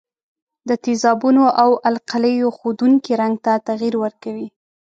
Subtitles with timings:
[0.67, 4.47] د تیزابونو او القلیو ښودونکي رنګ ته تغیر ورکوي.